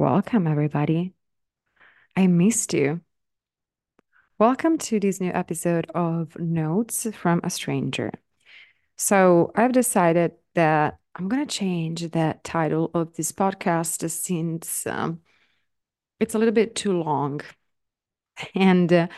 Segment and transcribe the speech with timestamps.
[0.00, 1.12] Welcome, everybody.
[2.16, 3.02] I missed you.
[4.38, 8.10] Welcome to this new episode of Notes from a Stranger.
[8.96, 15.20] So, I've decided that I'm going to change the title of this podcast since um,
[16.18, 17.42] it's a little bit too long.
[18.54, 19.08] And uh,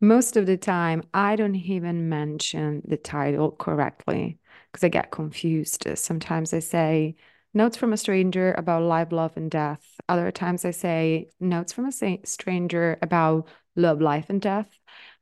[0.00, 4.40] most of the time, I don't even mention the title correctly
[4.72, 5.86] because I get confused.
[5.94, 7.14] Sometimes I say,
[7.56, 9.93] Notes from a Stranger about life, love, and death.
[10.08, 14.68] Other times I say notes from a stranger about love, life, and death.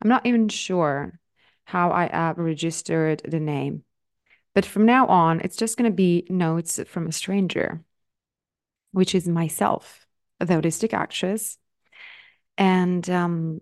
[0.02, 1.18] I'm not even sure
[1.64, 3.84] how I registered the name.
[4.55, 7.82] But from now on, it's just going to be notes from a stranger,
[8.91, 10.06] which is myself,
[10.41, 11.58] the autistic actress.
[12.58, 13.60] And um,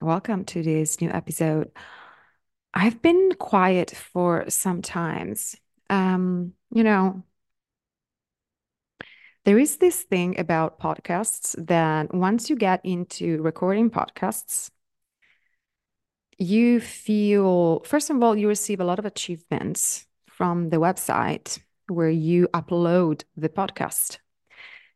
[0.00, 1.72] welcome to this new episode.
[2.72, 5.56] I've been quiet for some times.
[5.90, 7.22] Um, you know,
[9.44, 14.70] there is this thing about podcasts that once you get into recording podcasts,
[16.38, 22.10] you feel, first of all, you receive a lot of achievements from the website where
[22.10, 24.18] you upload the podcast.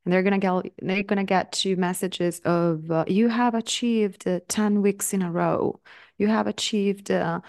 [0.05, 4.41] And they're gonna get they're gonna get two messages of uh, you have achieved uh,
[4.48, 5.80] 10 weeks in a row.
[6.17, 7.41] You have achieved uh,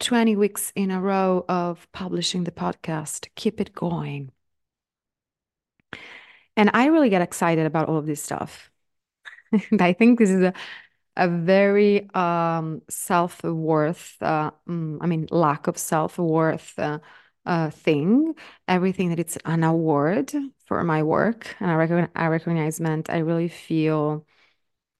[0.00, 3.28] 20 weeks in a row of publishing the podcast.
[3.36, 4.32] Keep it going.
[6.60, 8.70] And I really get excited about all of this stuff.
[9.52, 10.52] and I think this is a,
[11.16, 17.00] a very um, self worth, uh, mm, I mean, lack of self worth uh,
[17.46, 18.34] uh, thing.
[18.68, 20.34] Everything that it's an award
[20.66, 24.26] for my work and a, rec- a recognition, I really feel,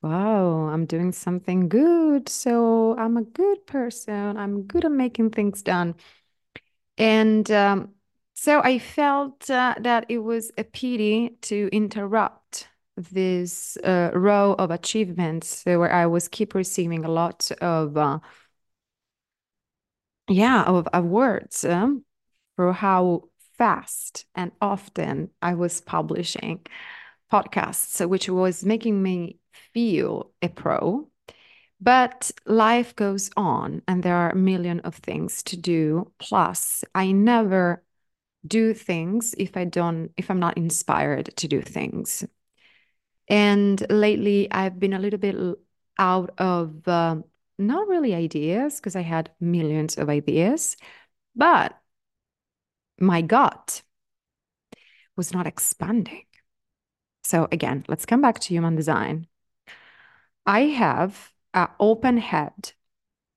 [0.03, 2.28] wow, I'm doing something good.
[2.28, 4.38] So I'm a good person.
[4.38, 5.97] I'm good at making things done.
[6.98, 7.94] And um,
[8.41, 14.70] so I felt uh, that it was a pity to interrupt this uh, row of
[14.70, 18.20] achievements where I was keep receiving a lot of, uh,
[20.26, 22.06] yeah, of awards um,
[22.56, 23.25] for how
[23.59, 26.65] fast and often I was publishing
[27.31, 29.36] podcasts, which was making me
[29.75, 31.10] feel a pro.
[31.78, 36.10] But life goes on, and there are a million of things to do.
[36.19, 37.82] Plus, I never
[38.47, 42.25] do things if I don't, if I'm not inspired to do things.
[43.28, 45.37] And lately, I've been a little bit
[45.99, 47.25] out of um,
[47.59, 50.77] not really ideas because I had millions of ideas,
[51.37, 51.78] but
[52.99, 53.83] my gut
[55.17, 56.25] was not expanding.
[57.22, 59.27] So, again, let's come back to human design.
[60.47, 62.72] I have an open head.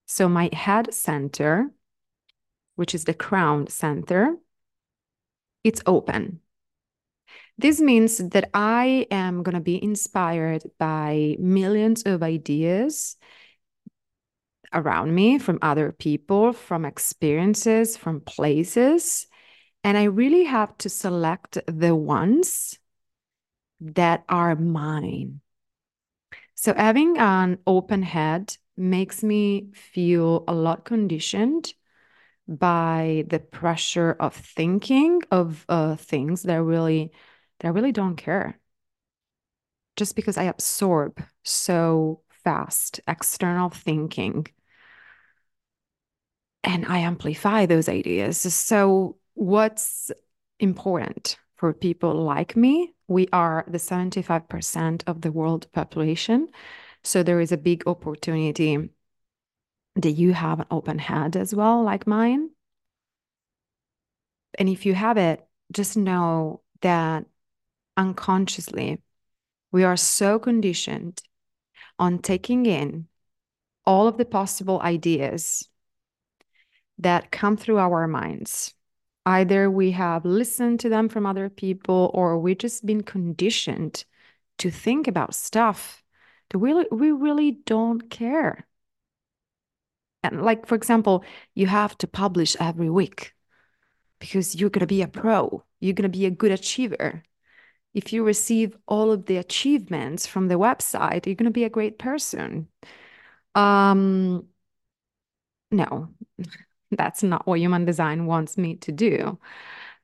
[0.06, 1.72] So, my head center,
[2.76, 4.38] which is the crown center,
[5.64, 6.40] it's open.
[7.58, 13.16] This means that I am going to be inspired by millions of ideas
[14.74, 19.28] around me from other people, from experiences, from places.
[19.84, 22.80] And I really have to select the ones
[23.82, 25.42] that are mine.
[26.56, 31.74] So having an open head makes me feel a lot conditioned
[32.48, 37.12] by the pressure of thinking of uh, things that I really
[37.60, 38.60] that I really don't care.
[39.96, 44.48] Just because I absorb so fast external thinking
[46.64, 48.38] and I amplify those ideas.
[48.54, 50.12] So what's
[50.60, 52.94] important for people like me?
[53.08, 56.48] We are the 75% of the world population.
[57.04, 58.90] So there is a big opportunity
[60.00, 62.50] do you have an open head as well, like mine?
[64.58, 67.26] And if you have it, just know that
[67.98, 69.02] unconsciously,
[69.72, 71.22] we are so conditioned
[71.98, 73.08] on taking in
[73.86, 75.68] all of the possible ideas
[77.00, 78.74] that come through our minds.
[79.26, 84.06] Either we have listened to them from other people or we've just been conditioned
[84.60, 86.04] to think about stuff
[86.50, 88.68] that we, we really don't care
[90.24, 91.24] and like, for example,
[91.54, 93.34] you have to publish every week
[94.20, 97.24] because you're going to be a pro, you're going to be a good achiever.
[97.94, 101.70] If you receive all of the achievements from the website, you're going to be a
[101.70, 102.68] great person.
[103.54, 104.48] Um,
[105.70, 106.10] no,
[106.92, 109.38] that's not what human design wants me to do.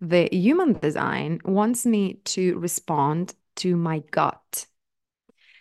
[0.01, 4.66] The human design wants me to respond to my gut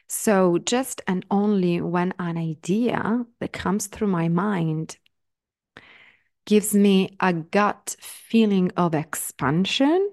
[0.08, 4.96] so, just and only when an idea that comes through my mind
[6.46, 10.12] gives me a gut feeling of expansion,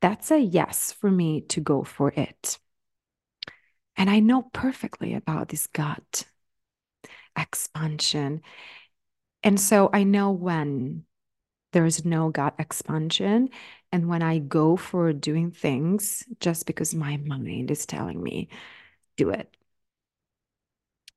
[0.00, 2.58] that's a yes for me to go for it.
[3.96, 6.24] And I know perfectly about this gut
[7.36, 8.42] expansion.
[9.42, 11.04] And so I know when
[11.72, 13.50] there is no gut expansion
[13.92, 18.48] and when I go for doing things just because my mind is telling me,
[19.18, 19.54] do it.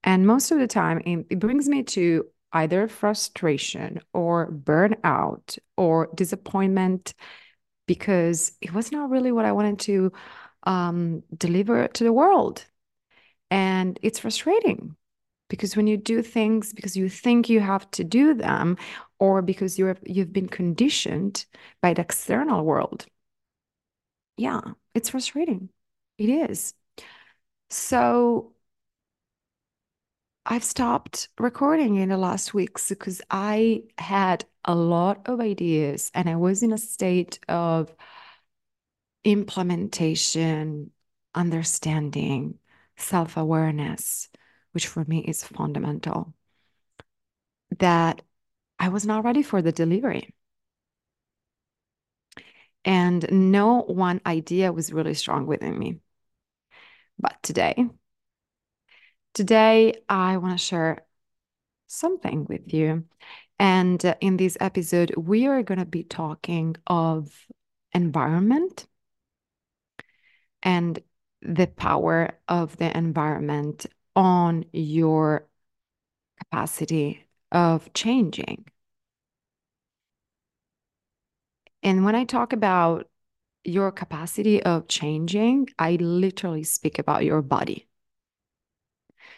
[0.04, 7.14] And most of the time, it brings me to either frustration or burnout or disappointment
[7.88, 10.12] because it was not really what I wanted to
[10.64, 12.66] um, deliver to the world.
[13.50, 14.96] And it's frustrating
[15.52, 18.78] because when you do things because you think you have to do them
[19.20, 21.46] or because you're you've been conditioned
[21.82, 23.06] by the external world
[24.38, 24.62] yeah
[24.96, 25.70] it's frustrating
[26.18, 26.74] it is
[27.72, 28.54] so
[30.46, 36.30] I've stopped recording in the last weeks because I had a lot of ideas and
[36.30, 37.96] I was in a state of
[39.24, 40.92] implementation,
[41.36, 42.60] understanding,
[42.98, 44.30] self awareness,
[44.74, 46.34] which for me is fundamental,
[47.80, 48.22] that
[48.80, 50.34] I was not ready for the delivery.
[52.86, 56.00] And no one idea was really strong within me.
[57.20, 57.88] But today,
[59.34, 61.06] today I want to share
[61.88, 63.06] something with you.
[63.60, 67.46] And uh, in this episode, we are going to be talking of
[67.94, 68.88] environment
[70.64, 71.00] and
[71.42, 73.86] the power of the environment
[74.16, 75.48] on your
[76.40, 78.66] capacity of changing.
[81.84, 83.08] And when I talk about
[83.64, 87.88] your capacity of changing, I literally speak about your body.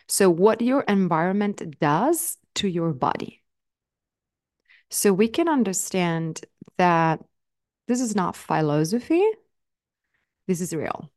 [0.07, 3.43] So, what your environment does to your body.
[4.89, 6.41] So, we can understand
[6.77, 7.23] that
[7.87, 9.23] this is not philosophy,
[10.47, 11.11] this is real.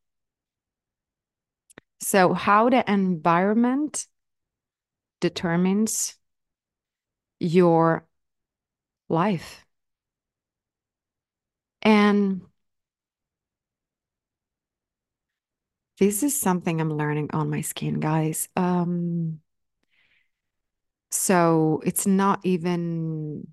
[2.01, 4.07] So, how the environment
[5.21, 6.17] determines
[7.41, 8.07] your
[9.09, 9.65] life.
[11.83, 12.43] And
[15.99, 18.49] this is something I'm learning on my skin, guys.
[18.57, 19.41] Um,
[21.11, 23.49] so it's not even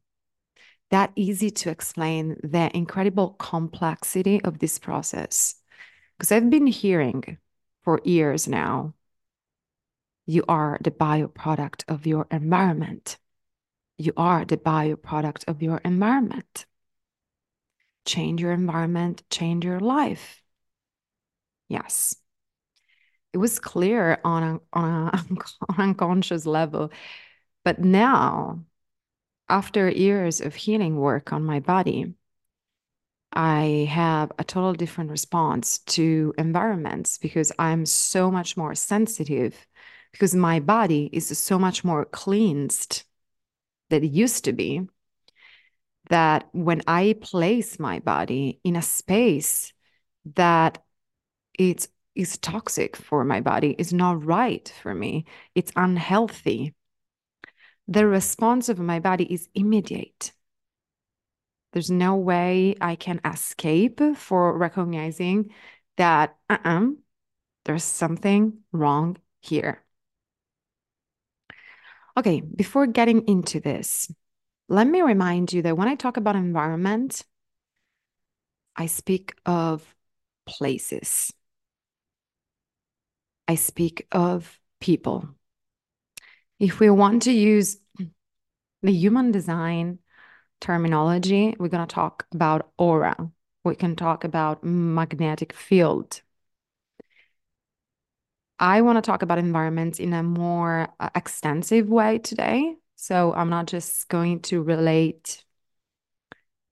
[0.92, 5.56] that easy to explain the incredible complexity of this process.
[6.18, 7.38] Because I've been hearing
[7.84, 8.94] for years now
[10.26, 13.18] you are the bioproduct of your environment.
[13.98, 16.66] You are the bioproduct of your environment.
[18.06, 20.42] Change your environment, change your life.
[21.68, 22.16] Yes.
[23.34, 25.18] It was clear on a, on a
[25.70, 26.92] on unconscious level.
[27.64, 28.66] But now,
[29.50, 32.16] after years of healing work on my body,
[33.34, 39.68] I have a total different response to environments because I'm so much more sensitive
[40.12, 43.04] because my body is so much more cleansed
[43.90, 44.88] than it used to be
[46.10, 49.74] that when I place my body in a space
[50.36, 50.84] that
[51.58, 55.26] it's is toxic for my body, is not right for me,
[55.56, 56.74] it's unhealthy,
[57.88, 60.32] the response of my body is immediate.
[61.74, 65.52] There's no way I can escape for recognizing
[65.98, 66.88] that uh-uh,
[67.66, 69.84] there's something wrong here.
[72.16, 74.12] Okay, before getting into this,
[74.70, 77.24] let me remind you that when I talk about environment,
[78.76, 79.84] I speak of
[80.46, 81.34] places.
[83.48, 85.28] I speak of people.
[86.60, 87.78] If we want to use
[88.82, 90.00] the human design
[90.62, 93.16] terminology, we're going to talk about aura.
[93.64, 96.22] We can talk about magnetic field.
[98.60, 102.76] I want to talk about environments in a more uh, extensive way today.
[102.96, 105.44] So I'm not just going to relate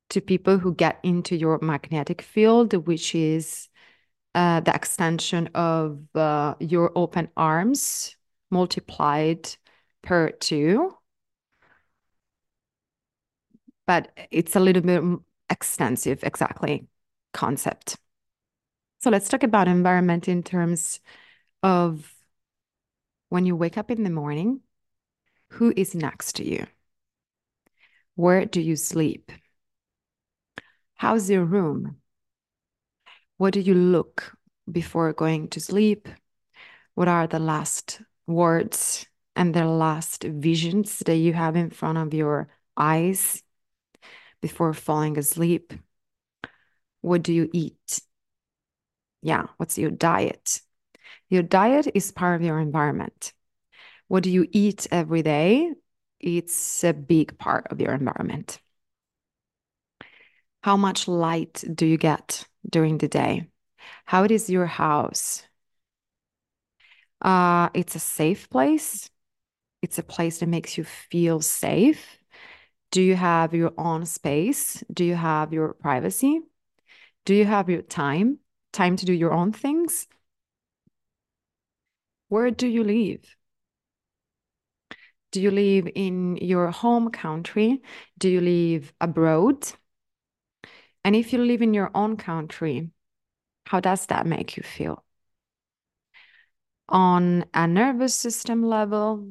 [0.10, 3.70] to people who get into your magnetic field, which is
[4.34, 8.16] uh, the extension of uh, your open arms
[8.50, 9.50] multiplied
[10.02, 10.96] per two.
[13.88, 15.04] But it's a little bit
[15.50, 16.88] extensive, exactly,
[17.34, 17.98] concept.
[19.02, 21.00] So let's talk about environment in terms
[21.64, 22.14] of
[23.30, 24.62] when you wake up in the morning,
[25.52, 26.68] who is next to you?
[28.16, 29.32] Where do you sleep?
[30.96, 32.00] How's your room?
[33.41, 34.38] What do you look
[34.71, 36.07] before going to sleep?
[36.93, 42.13] What are the last words and the last visions that you have in front of
[42.13, 43.41] your eyes
[44.43, 45.74] before falling asleep?
[47.01, 48.01] What do you eat?
[49.24, 50.62] Yeah, what's your diet?
[51.27, 53.33] Your diet is part of your environment.
[54.07, 55.74] What do you eat every day?
[56.19, 58.62] It's a big part of your environment.
[60.62, 63.48] How much light do you get during the day?
[64.06, 65.44] How is your house?
[67.22, 69.10] Uh, it's a safe place.
[69.82, 72.20] It's a place that makes you feel safe.
[72.91, 74.84] Do you have your own space?
[74.94, 76.41] Do you have your privacy?
[77.25, 78.39] Do you have your time?
[78.74, 80.08] Time to do your own things?
[82.30, 83.36] Where do you live?
[85.32, 87.82] Do you live in your home country?
[88.18, 89.65] Do you live abroad?
[91.03, 92.89] And if you live in your own country,
[93.65, 95.03] how does that make you feel?
[96.89, 99.27] On a nervous system level,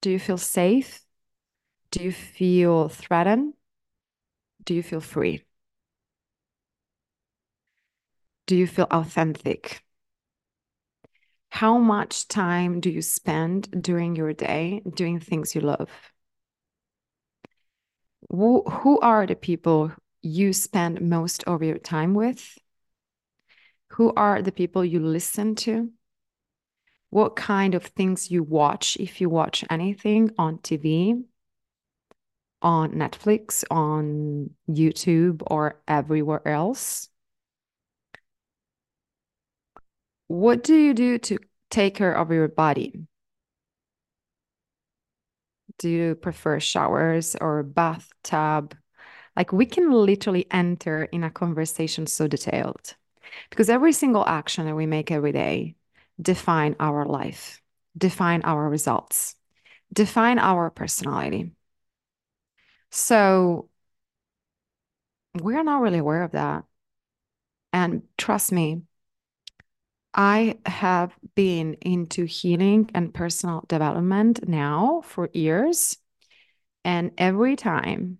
[0.00, 1.02] do you feel safe?
[1.90, 3.54] Do you feel threatened?
[4.64, 5.44] Do you feel free?
[8.46, 9.82] Do you feel authentic?
[11.50, 15.90] How much time do you spend during your day doing things you love?
[18.30, 22.58] Who, who are the people you spend most of your time with?
[23.92, 25.90] Who are the people you listen to?
[27.10, 31.24] What kind of things you watch, if you watch anything on TV,
[32.60, 37.08] on Netflix, on YouTube, or everywhere else?
[40.26, 41.38] What do you do to
[41.70, 43.06] take care of your body?
[45.78, 48.74] Do you prefer showers or bathtub?
[49.38, 52.96] Like we can literally enter in a conversation so detailed
[53.50, 55.76] because every single action that we make every day
[56.20, 57.62] define our life,
[57.96, 59.36] define our results,
[59.92, 61.52] define our personality.
[62.90, 63.68] So
[65.40, 66.64] we're not really aware of that.
[67.72, 68.82] And trust me,
[70.14, 75.96] I have been into healing and personal development now for years.
[76.84, 78.18] And every time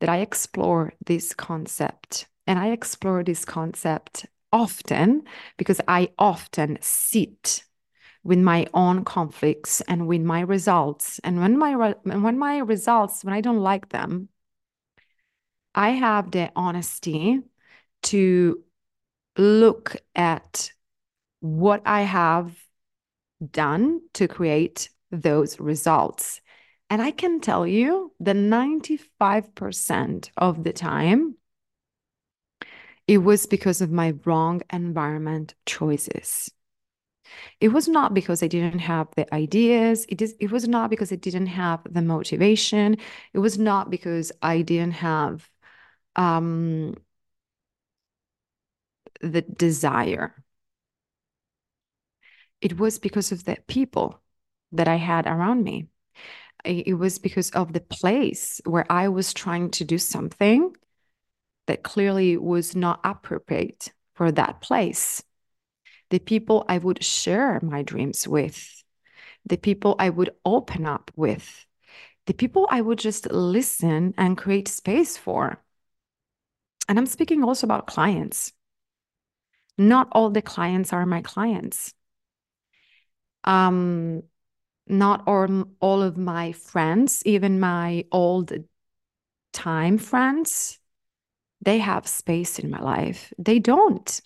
[0.00, 5.24] that I explore this concept, and I explore this concept often
[5.56, 7.64] because I often sit
[8.22, 11.20] with my own conflicts and with my results.
[11.20, 14.28] And when my when my results, when I don't like them,
[15.74, 17.40] I have the honesty
[18.04, 18.62] to
[19.36, 20.70] look at
[21.40, 22.56] what I have
[23.50, 26.40] done to create those results.
[26.90, 31.36] And I can tell you that 95% of the time,
[33.08, 36.50] it was because of my wrong environment choices.
[37.60, 40.06] It was not because I didn't have the ideas.
[40.08, 42.96] It, is, it was not because I didn't have the motivation.
[43.32, 45.48] It was not because I didn't have
[46.16, 46.94] um,
[49.20, 50.34] the desire.
[52.60, 54.20] It was because of the people
[54.72, 55.88] that I had around me.
[56.66, 60.74] It was because of the place where I was trying to do something
[61.66, 65.22] that clearly was not appropriate for that place.
[66.10, 68.82] The people I would share my dreams with,
[69.44, 71.66] the people I would open up with,
[72.26, 75.62] the people I would just listen and create space for.
[76.88, 78.52] And I'm speaking also about clients.
[79.78, 81.92] Not all the clients are my clients.
[83.44, 84.22] Um,
[84.86, 88.52] not all, all of my friends, even my old
[89.52, 90.78] time friends,
[91.62, 93.32] they have space in my life.
[93.38, 94.20] They don't.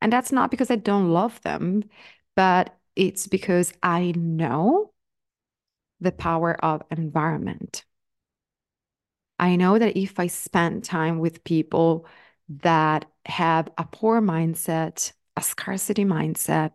[0.00, 1.84] And that's not because I don't love them,
[2.36, 4.92] but it's because I know
[6.00, 7.84] the power of environment.
[9.38, 12.06] I know that if I spend time with people
[12.62, 16.72] that have a poor mindset, a scarcity mindset,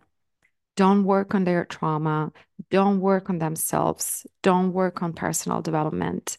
[0.78, 2.32] don't work on their trauma,
[2.72, 6.38] don't work on themselves, don't work on personal development,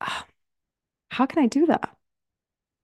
[0.00, 0.26] ah,
[1.10, 1.96] how can I do that?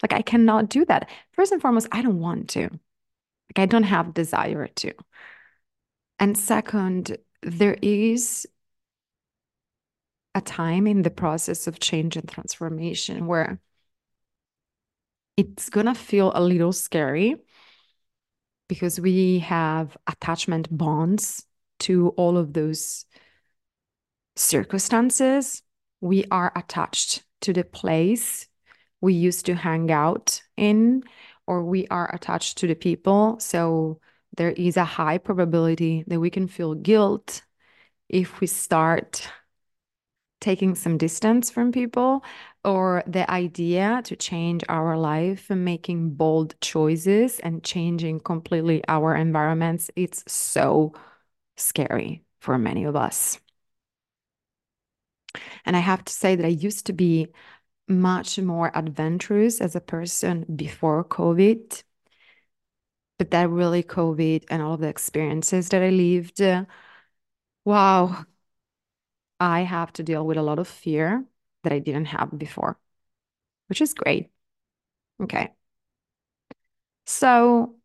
[0.02, 1.10] Like, I cannot do that.
[1.32, 2.62] First and foremost, I don't want to.
[2.62, 4.92] Like, I don't have desire to.
[6.18, 8.46] And second, there is
[10.34, 13.60] a time in the process of change and transformation where
[15.36, 17.36] it's going to feel a little scary
[18.70, 21.44] because we have attachment bonds
[21.80, 23.04] to all of those
[24.36, 25.64] circumstances.
[26.00, 28.46] We are attached to the place
[29.00, 31.02] we used to hang out in,
[31.48, 33.40] or we are attached to the people.
[33.40, 33.98] So
[34.36, 37.42] there is a high probability that we can feel guilt
[38.08, 39.28] if we start
[40.40, 42.24] taking some distance from people
[42.64, 49.14] or the idea to change our life and making bold choices and changing completely our
[49.14, 50.92] environments, it's so
[51.56, 53.38] scary for many of us.
[55.64, 57.28] And I have to say that I used to be
[57.88, 61.82] much more adventurous as a person before COVID.
[63.18, 66.64] But that really, COVID and all of the experiences that I lived, uh,
[67.64, 68.24] wow,
[69.40, 71.24] I have to deal with a lot of fear
[71.64, 72.78] that I didn't have before,
[73.68, 74.30] which is great.
[75.22, 75.52] Okay.
[77.06, 77.76] So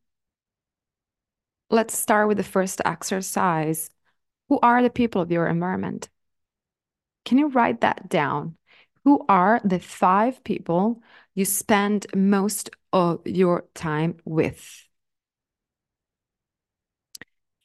[1.70, 3.90] let's start with the first exercise.
[4.50, 6.10] Who are the people of your environment?
[7.26, 8.58] Can you write that down?
[9.04, 11.02] Who are the five people
[11.34, 14.85] you spend most of your time with?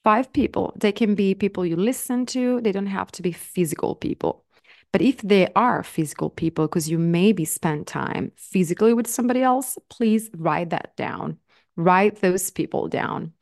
[0.03, 0.73] Five people.
[0.77, 4.45] They can be people you listen to, they don't have to be physical people.
[4.93, 9.79] But if they are physical people, because you maybe spend time physically with somebody else,
[9.89, 11.39] please write that down.
[11.77, 13.33] Write those people down.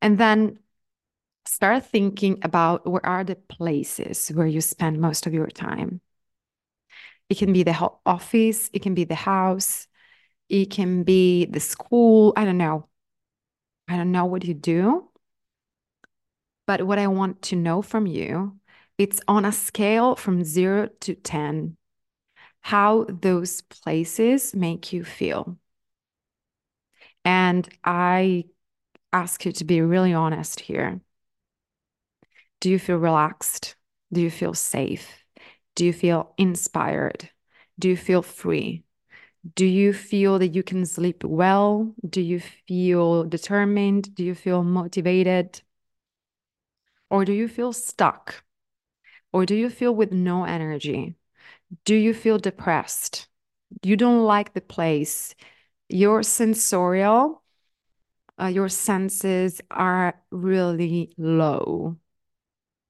[0.00, 0.58] And then
[1.46, 6.00] start thinking about where are the places where you spend most of your time.
[7.28, 9.88] It can be the office, it can be the house,
[10.48, 12.32] it can be the school.
[12.36, 12.88] I don't know.
[13.88, 15.08] I don't know what you do.
[16.66, 18.58] But what I want to know from you,
[18.98, 21.76] it's on a scale from zero to 10,
[22.62, 25.58] how those places make you feel.
[27.24, 28.44] And I
[29.12, 31.00] ask you to be really honest here.
[32.60, 33.76] Do you feel relaxed?
[34.12, 35.24] Do you feel safe?
[35.74, 37.28] Do you feel inspired?
[37.78, 38.84] Do you feel free?
[39.54, 41.94] Do you feel that you can sleep well?
[42.08, 44.14] Do you feel determined?
[44.14, 45.60] Do you feel motivated?
[47.10, 48.44] Or do you feel stuck?
[49.32, 51.16] Or do you feel with no energy?
[51.84, 53.28] Do you feel depressed?
[53.82, 55.34] You don't like the place.
[55.88, 57.42] Your sensorial,
[58.40, 61.96] uh, your senses are really low.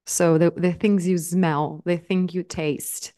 [0.07, 3.13] So the, the things you smell, the thing you taste,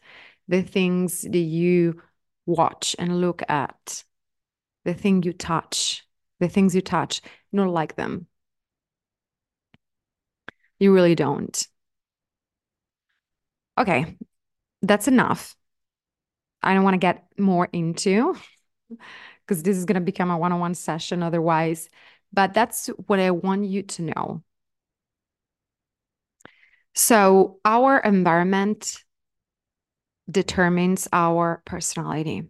[0.47, 2.01] the things that you
[2.45, 4.03] watch and look at,
[4.85, 6.03] the thing you touch,
[6.39, 8.27] the things you touch, you don't like them.
[10.79, 11.67] You really don't.
[13.77, 14.17] Okay,
[14.81, 15.55] that's enough.
[16.61, 18.35] I don't want to get more into
[19.45, 21.89] because this is going to become a one on one session otherwise.
[22.31, 24.43] But that's what I want you to know.
[26.93, 29.03] So, our environment
[30.29, 32.43] determines our personality.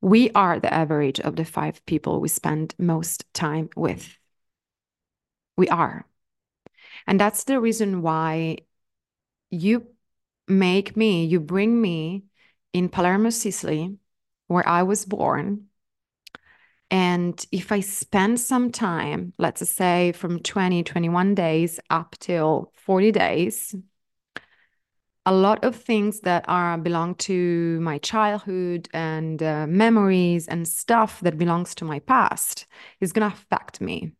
[0.00, 4.16] We are the average of the five people we spend most time with.
[5.56, 6.06] We are.
[7.06, 8.58] And that's the reason why
[9.50, 9.86] you
[10.48, 12.24] make me, you bring me
[12.72, 13.96] in Palermo, Sicily,
[14.48, 15.66] where I was born.
[16.90, 23.12] And if I spend some time, let's say from 20, 21 days up till 40
[23.12, 23.74] days,
[25.24, 31.18] a lot of things that are belong to my childhood and uh, memories and stuff
[31.20, 32.66] that belongs to my past
[33.00, 34.12] is going to affect me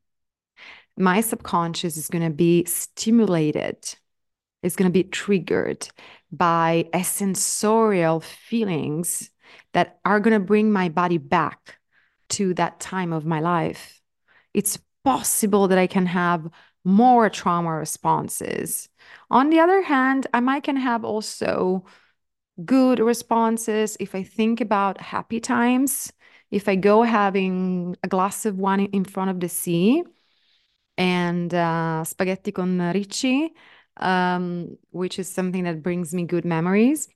[0.97, 3.77] my subconscious is going to be stimulated,
[4.63, 5.89] it's going to be triggered
[6.33, 9.31] by a sensorial feelings
[9.73, 11.79] that are going to bring my body back
[12.29, 14.01] to that time of my life.
[14.55, 16.49] It's possible that I can have
[16.85, 18.89] more trauma responses.
[19.31, 21.85] On the other hand, I might can have also
[22.65, 26.13] good responses if I think about happy times.
[26.51, 30.05] If I go having a glass of wine in front of the sea,
[30.99, 33.53] and uh, spaghetti con ricci,
[33.99, 37.09] um, which is something that brings me good memories.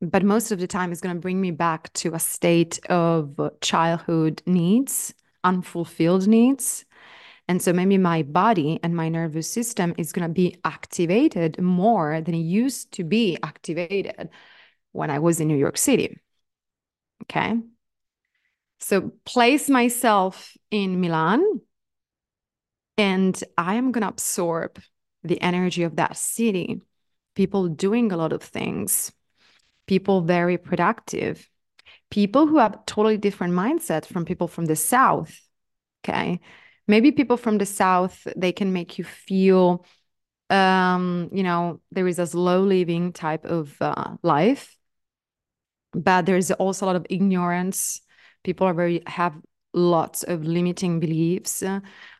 [0.00, 3.38] But most of the time, it's going to bring me back to a state of
[3.60, 5.12] childhood needs,
[5.44, 6.86] unfulfilled needs.
[7.48, 12.20] And so maybe my body and my nervous system is going to be activated more
[12.20, 14.30] than it used to be activated
[14.92, 16.18] when I was in New York City.
[17.24, 17.54] Okay.
[18.78, 21.42] So place myself in Milan
[23.00, 24.78] and I am going to absorb
[25.22, 26.82] the energy of that city.
[27.34, 29.10] People doing a lot of things,
[29.86, 31.48] people very productive,
[32.10, 35.34] people who have totally different mindsets from people from the South.
[36.04, 36.40] Okay.
[36.86, 39.86] Maybe people from the South, they can make you feel,
[40.50, 44.76] um, you know, there is a slow living type of uh, life,
[45.94, 48.02] but there's also a lot of ignorance.
[48.44, 49.34] People are very, have
[49.72, 51.62] lots of limiting beliefs.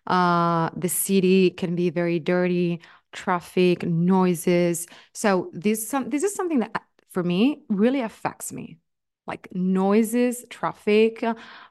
[0.06, 2.80] Uh, the city can be very dirty,
[3.12, 4.86] traffic, noises.
[5.14, 8.78] So this some this is something that for me really affects me.
[9.26, 11.22] Like noises, traffic,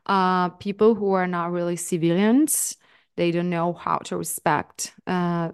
[0.05, 2.77] uh, people who are not really civilians,
[3.17, 5.49] they don't know how to respect uh,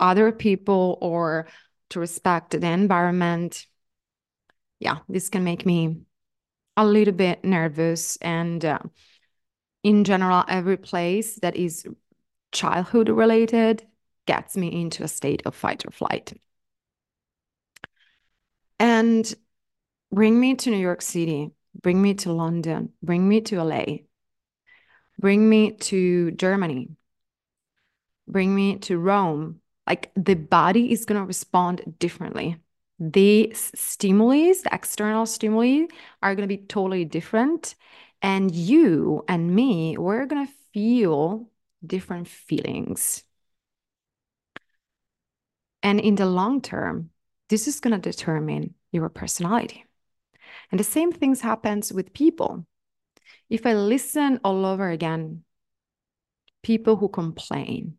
[0.00, 1.48] other people or
[1.90, 3.66] to respect the environment.
[4.78, 6.04] Yeah, this can make me
[6.76, 8.16] a little bit nervous.
[8.16, 8.78] And uh,
[9.84, 11.86] in general, every place that is
[12.50, 13.86] childhood related
[14.26, 16.32] gets me into a state of fight or flight.
[18.80, 19.32] And
[20.10, 23.84] bring me to New York City, bring me to London, bring me to LA,
[25.18, 26.88] bring me to Germany,
[28.26, 29.60] bring me to Rome.
[29.86, 32.56] Like the body is going to respond differently.
[32.98, 35.86] The stimuli, the external stimuli,
[36.22, 37.74] are going to be totally different.
[38.24, 41.50] And you and me, we're going to feel
[41.86, 43.22] different feelings.
[45.82, 47.10] And in the long term,
[47.50, 49.84] this is going to determine your personality.
[50.70, 52.64] And the same things happens with people.
[53.50, 55.44] If I listen all over again,
[56.62, 57.98] people who complain,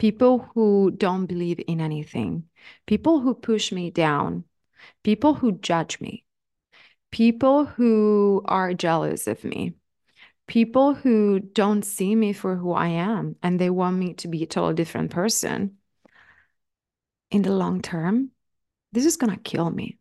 [0.00, 2.46] people who don't believe in anything,
[2.84, 4.42] people who push me down,
[5.04, 6.24] people who judge me,
[7.14, 9.72] people who are jealous of me,
[10.48, 14.42] people who don't see me for who I am and they want me to be
[14.42, 15.76] a totally different person.
[17.30, 18.32] In the long term,
[18.90, 19.96] this is going to kill me.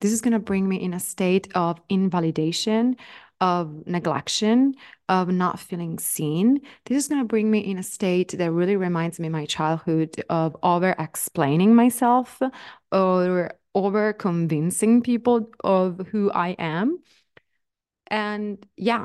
[0.00, 2.96] This is going to bring me in a state of invalidation,
[3.42, 4.72] of neglection,
[5.10, 6.62] of not feeling seen.
[6.86, 9.44] This is going to bring me in a state that really reminds me of my
[9.44, 12.40] childhood of over explaining myself
[12.90, 17.00] or over convincing people of who I am.
[18.08, 19.04] And yeah,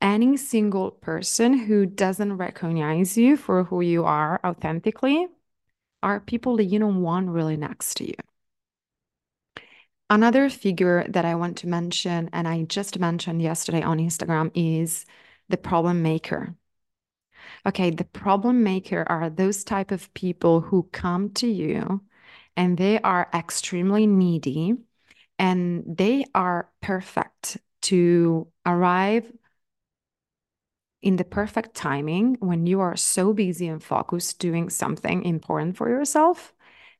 [0.00, 5.26] any single person who doesn't recognize you for who you are authentically
[6.02, 8.14] are people that you don't want really next to you.
[10.10, 15.06] Another figure that I want to mention, and I just mentioned yesterday on Instagram, is
[15.48, 16.54] the problem maker.
[17.66, 22.02] Okay, the problem maker are those type of people who come to you
[22.56, 24.74] and they are extremely needy
[25.38, 29.30] and they are perfect to arrive
[31.02, 35.88] in the perfect timing when you are so busy and focused doing something important for
[35.88, 36.54] yourself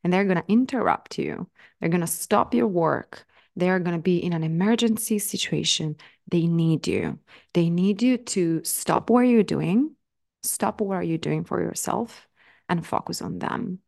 [0.05, 1.49] and they're going to interrupt you.
[1.81, 3.27] They're going to stop your work.
[3.57, 5.97] They're going to be in an emergency situation.
[6.31, 7.19] They need you.
[7.55, 9.97] They need you to stop what you're doing,
[10.43, 12.29] stop what are you doing for yourself,
[12.69, 13.79] and focus on them.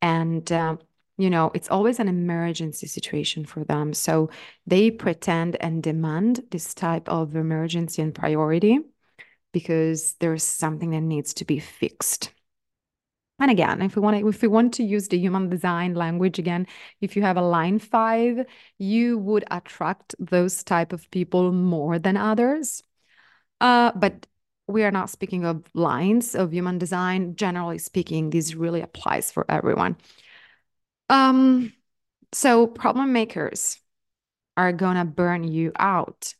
[0.00, 0.76] And uh,
[1.16, 3.94] you know, it's always an emergency situation for them.
[3.94, 4.30] So
[4.66, 8.80] they pretend and demand this type of emergency and priority
[9.52, 12.32] because there's something that needs to be fixed.
[13.38, 16.38] And again, if we want to, if we want to use the human design language
[16.38, 16.66] again,
[17.00, 18.46] if you have a line five,
[18.78, 22.82] you would attract those type of people more than others.
[23.60, 24.26] Uh, but
[24.66, 27.34] we are not speaking of lines of human design.
[27.34, 29.96] Generally speaking, this really applies for everyone.
[31.08, 31.72] Um,
[32.32, 33.78] so problem makers
[34.56, 36.34] are gonna burn you out.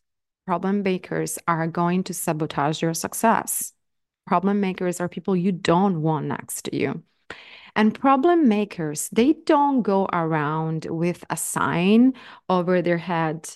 [0.45, 3.73] Problem makers are going to sabotage your success.
[4.27, 7.03] Problem makers are people you don't want next to you.
[7.75, 12.13] And problem makers, they don't go around with a sign
[12.47, 13.49] over their head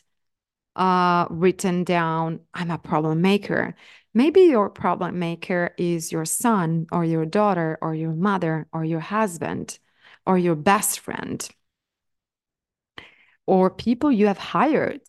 [0.76, 3.76] uh, written down, I'm a problem maker.
[4.14, 9.00] Maybe your problem maker is your son or your daughter or your mother or your
[9.02, 9.80] husband
[10.30, 11.50] or your best friend
[13.48, 15.02] or people you have hired.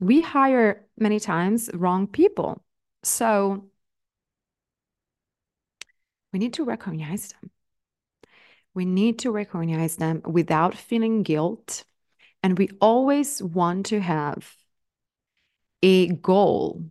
[0.00, 2.62] We hire many times wrong people.
[3.02, 3.70] So
[6.30, 7.50] we need to recognize them.
[8.74, 11.84] We need to recognize them without feeling guilt.
[12.42, 14.54] And we always want to have
[15.82, 16.84] a goal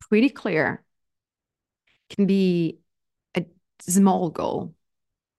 [0.00, 0.82] pretty clear.
[2.10, 2.80] Can be
[3.36, 3.46] a
[3.78, 4.74] small goal.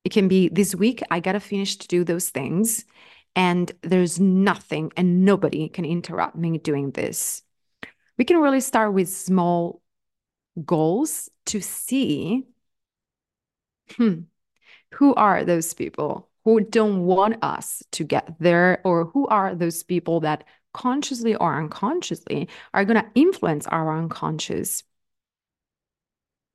[0.03, 2.85] It can be this week, I got to finish to do those things.
[3.35, 7.43] And there's nothing and nobody can interrupt me doing this.
[8.17, 9.81] We can really start with small
[10.65, 12.43] goals to see
[13.95, 14.21] hmm,
[14.93, 19.83] who are those people who don't want us to get there, or who are those
[19.83, 24.83] people that consciously or unconsciously are going to influence our unconscious?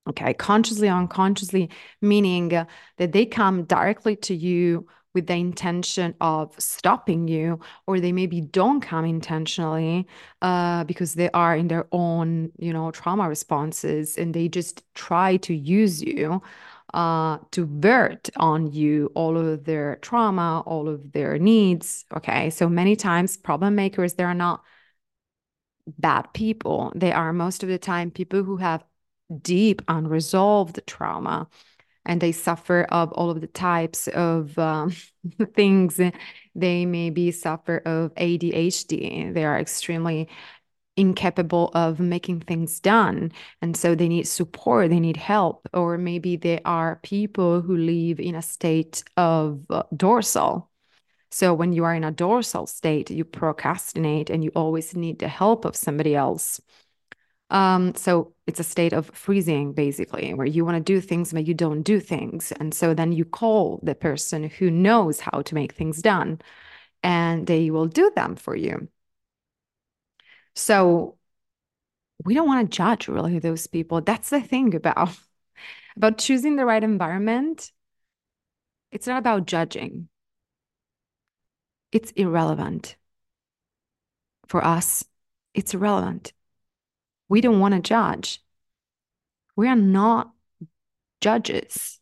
[0.06, 1.70] Okay, consciously, unconsciously,
[2.02, 8.12] meaning that they come directly to you with the intention of stopping you, or they
[8.12, 10.06] maybe don't come intentionally
[10.42, 15.36] uh, because they are in their own, you know, trauma responses and they just try
[15.38, 16.42] to use you
[16.92, 22.04] uh, to vert on you all of their trauma, all of their needs.
[22.16, 22.50] Okay.
[22.50, 24.62] So many times, problem makers, they are not
[25.98, 26.92] bad people.
[26.94, 28.84] They are most of the time people who have
[29.42, 31.48] deep unresolved trauma
[32.06, 34.94] and they suffer of all of the types of um,
[35.54, 36.00] things.
[36.54, 39.32] They maybe suffer of ADHD.
[39.32, 40.28] They are extremely
[40.96, 43.32] incapable of making things done.
[43.60, 45.68] And so they need support, they need help.
[45.72, 50.70] Or maybe they are people who live in a state of uh, dorsal.
[51.30, 55.26] So when you are in a dorsal state, you procrastinate and you always need the
[55.26, 56.60] help of somebody else.
[57.50, 61.46] Um, so it's a state of freezing, basically, where you want to do things, but
[61.46, 62.52] you don't do things.
[62.52, 66.40] And so then you call the person who knows how to make things done,
[67.02, 68.88] and they will do them for you.
[70.54, 71.16] So
[72.24, 74.00] we don't want to judge really those people.
[74.00, 75.16] That's the thing about
[75.96, 77.72] about choosing the right environment.
[78.90, 80.08] It's not about judging.
[81.92, 82.96] It's irrelevant.
[84.46, 85.04] For us,
[85.54, 86.32] it's irrelevant.
[87.28, 88.40] We don't want to judge.
[89.56, 90.32] We are not
[91.20, 92.00] judges.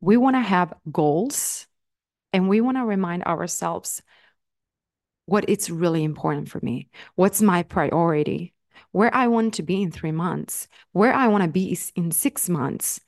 [0.00, 1.66] We want to have goals
[2.32, 4.02] and we want to remind ourselves
[5.26, 8.52] what it's really important for me, what's my priority,
[8.92, 12.48] where I want to be in three months, where I want to be in six
[12.48, 13.00] months.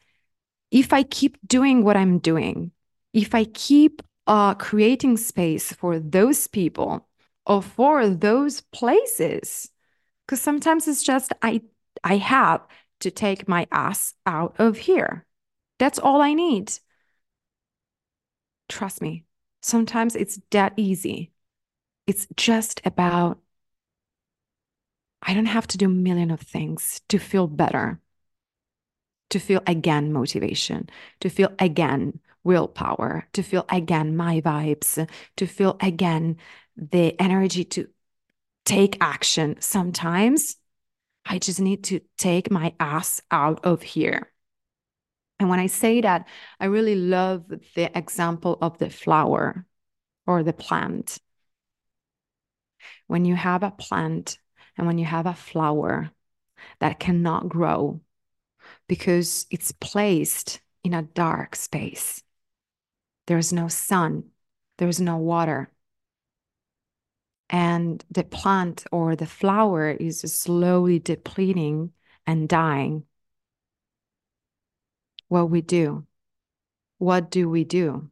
[0.71, 2.73] If I keep doing what I'm doing,
[3.13, 7.07] if I keep uh, creating space for those people
[7.45, 9.71] or for those places,
[10.27, 11.63] because sometimes it's just I
[12.05, 12.67] I have
[13.01, 15.27] to take my ass out of here.
[15.79, 16.73] That's all I need.
[18.69, 19.25] Trust me,
[19.63, 21.33] sometimes it's that easy.
[22.07, 23.41] It's just about,
[25.23, 28.01] I don't have to do a million of things to feel better,
[29.31, 30.89] to feel again motivation,
[31.21, 36.37] to feel again willpower, to feel again my vibes, to feel again
[36.77, 37.89] the energy to
[38.67, 39.57] take action.
[39.61, 40.57] Sometimes
[41.25, 44.31] I just need to take my ass out of here.
[45.39, 46.29] And when I say that,
[46.61, 49.65] I really love the example of the flower
[50.27, 51.19] or the plant
[53.07, 54.39] when you have a plant
[54.77, 56.11] and when you have a flower
[56.81, 58.01] that cannot grow
[58.89, 62.23] because it's placed in a dark space,
[63.27, 64.25] there's no sun,
[64.79, 65.71] there's no water.
[67.49, 71.93] And the plant or the flower is slowly depleting
[72.27, 73.05] and dying.
[75.29, 76.07] What we do?
[76.99, 78.11] What do we do?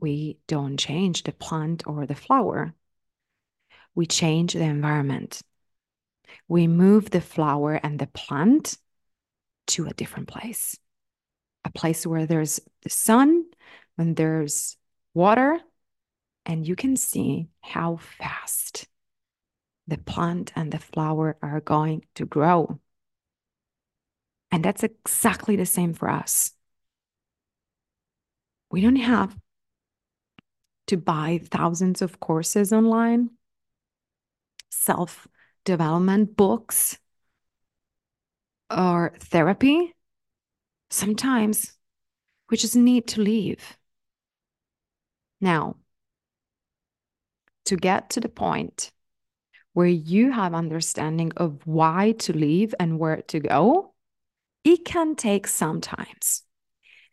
[0.00, 2.74] we don't change the plant or the flower.
[3.94, 5.42] We change the environment.
[6.48, 8.76] We move the flower and the plant
[9.68, 10.76] to a different place,
[11.64, 13.44] a place where there's the sun,
[13.96, 14.76] when there's
[15.14, 15.58] water,
[16.46, 18.86] and you can see how fast
[19.88, 22.80] the plant and the flower are going to grow.
[24.52, 26.52] And that's exactly the same for us.
[28.70, 29.36] We don't have
[30.86, 33.30] to buy thousands of courses online,
[34.70, 35.26] self
[35.64, 36.96] development books,
[38.70, 39.94] or therapy.
[40.90, 41.72] Sometimes
[42.50, 43.76] we just need to leave.
[45.40, 45.76] Now,
[47.66, 48.92] to get to the point
[49.72, 53.92] where you have understanding of why to leave and where to go,
[54.64, 56.42] it can take some times.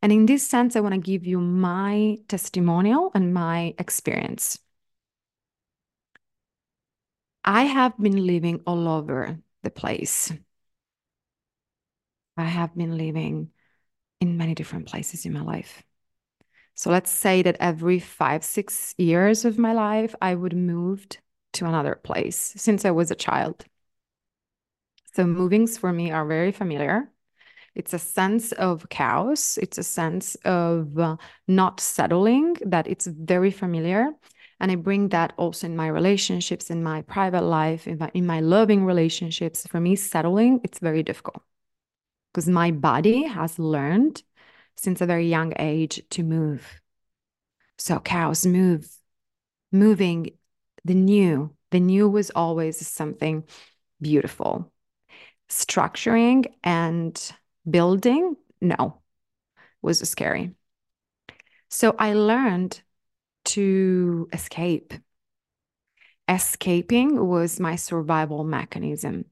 [0.02, 4.60] And in this sense, I want to give you my testimonial and my experience.
[7.44, 10.32] I have been living all over the place.
[12.38, 13.52] I have been living
[14.22, 15.84] in many different places in my life.
[16.76, 21.08] So let's say that every five, six years of my life, I would move
[21.54, 23.66] to another place since I was a child.
[25.14, 27.10] So movings for me are very familiar.
[27.76, 29.58] It's a sense of chaos.
[29.58, 34.12] It's a sense of uh, not settling that it's very familiar.
[34.60, 38.26] And I bring that also in my relationships, in my private life, in my, in
[38.26, 39.68] my loving relationships.
[39.68, 41.44] For me, settling, it's very difficult
[42.32, 44.24] because my body has learned
[44.76, 46.82] since a very young age to move.
[47.78, 48.88] So cows move,
[49.72, 50.32] moving
[50.86, 51.56] the new.
[51.72, 53.44] The new was always something
[54.02, 54.72] beautiful.
[55.50, 57.34] Structuring and
[57.70, 59.02] building no
[59.82, 60.52] was scary
[61.70, 62.82] so i learned
[63.46, 64.94] to escape
[66.28, 69.26] escaping was my survival mechanism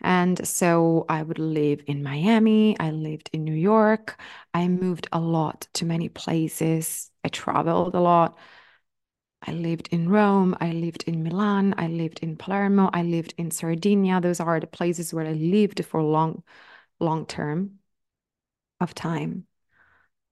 [0.00, 2.78] And so I would live in Miami.
[2.78, 4.20] I lived in New York.
[4.54, 7.10] I moved a lot to many places.
[7.24, 8.38] I traveled a lot.
[9.42, 10.56] I lived in Rome.
[10.60, 11.74] I lived in Milan.
[11.78, 12.90] I lived in Palermo.
[12.92, 14.20] I lived in Sardinia.
[14.20, 16.42] Those are the places where I lived for long,
[17.00, 17.78] long term
[18.80, 19.46] of time.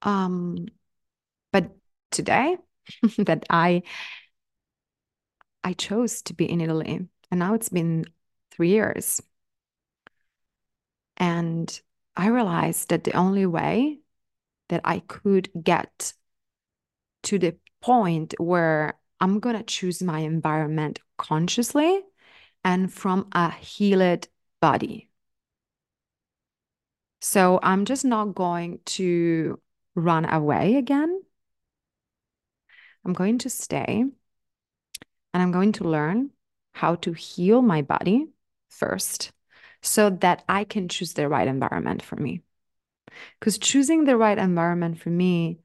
[0.02, 0.66] Um,
[1.52, 1.70] but
[2.10, 2.58] today
[3.18, 3.82] that I
[5.64, 8.06] I chose to be in Italy, and now it's been
[8.56, 9.22] three years.
[11.16, 11.80] And
[12.16, 14.00] I realized that the only way
[14.68, 16.12] that I could get
[17.24, 22.02] to the point where I'm going to choose my environment consciously
[22.64, 24.28] and from a healed
[24.60, 25.08] body.
[27.20, 29.60] So I'm just not going to
[29.94, 31.22] run away again.
[33.04, 34.04] I'm going to stay
[35.32, 36.30] and I'm going to learn
[36.72, 38.28] how to heal my body
[38.68, 39.32] first
[39.82, 42.42] so that I can choose the right environment for me.
[43.38, 45.60] Because choosing the right environment for me,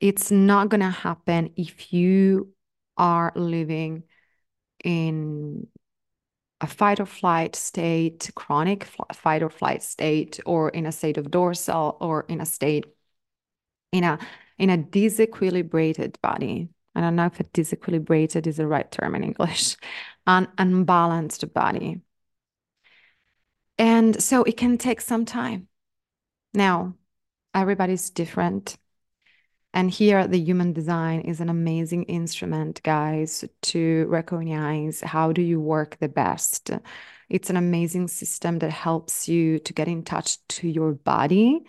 [0.00, 2.52] it's not going to happen if you
[2.96, 4.04] are living
[4.84, 5.66] in
[6.60, 11.30] a fight or flight state, chronic fight or flight state, or in a state of
[11.30, 12.86] dorsal, or in a state
[13.92, 14.18] in a
[14.58, 16.68] in a disequilibrated body.
[16.98, 19.76] I don't know if a disequilibrated is the right term in English,
[20.26, 22.00] an unbalanced body.
[23.78, 25.68] And so it can take some time.
[26.52, 26.94] Now,
[27.54, 28.76] everybody's different.
[29.72, 35.60] And here, the human design is an amazing instrument, guys, to recognize how do you
[35.60, 36.70] work the best.
[37.28, 41.60] It's an amazing system that helps you to get in touch to your body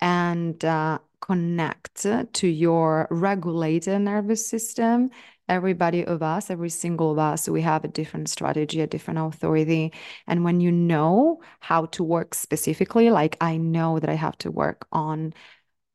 [0.00, 5.10] and uh, connect to your regulated nervous system
[5.48, 9.92] everybody of us, every single of us, we have a different strategy, a different authority.
[10.26, 14.50] And when you know how to work specifically, like I know that I have to
[14.50, 15.32] work on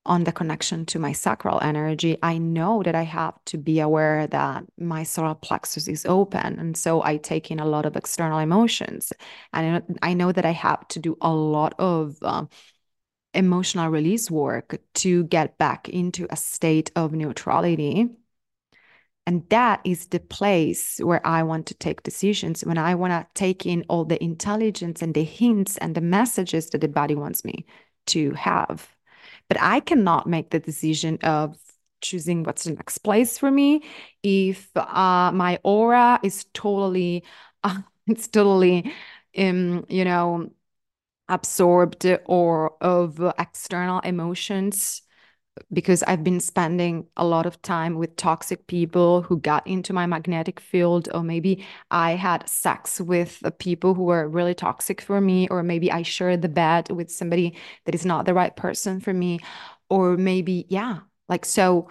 [0.05, 4.27] on the connection to my sacral energy, I know that I have to be aware
[4.27, 6.59] that my solar plexus is open.
[6.59, 9.13] And so I take in a lot of external emotions.
[9.53, 12.47] And I know that I have to do a lot of uh,
[13.33, 18.09] emotional release work to get back into a state of neutrality
[19.25, 23.25] and that is the place where I want to take decisions when I want to
[23.33, 27.45] take in all the intelligence and the hints and the messages that the body wants
[27.45, 27.65] me
[28.07, 28.93] to have.
[29.47, 31.57] But I cannot make the decision of
[32.01, 33.83] choosing what's the next place for me
[34.23, 37.23] if uh, my aura is totally,
[37.63, 38.91] uh, it's totally,
[39.37, 40.49] um, you know,
[41.33, 45.01] absorbed or of external emotions
[45.71, 50.05] because I've been spending a lot of time with toxic people who got into my
[50.05, 55.47] magnetic field, or maybe I had sex with people who were really toxic for me,
[55.49, 59.13] or maybe I shared the bed with somebody that is not the right person for
[59.13, 59.39] me,
[59.89, 61.89] or maybe, yeah, like so.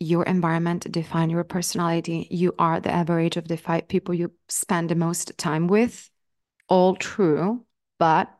[0.00, 2.28] Your environment define your personality.
[2.30, 6.08] You are the average of the five people you spend the most time with.
[6.68, 7.64] All true,
[7.98, 8.32] but